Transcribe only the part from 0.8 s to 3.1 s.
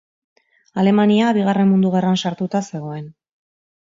Alemania Bigarren Mundu Gerran sartuta zegoen.